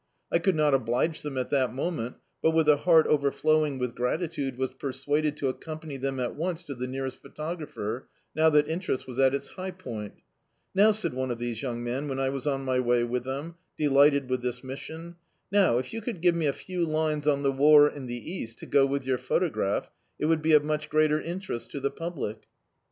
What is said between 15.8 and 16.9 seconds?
you could give me a few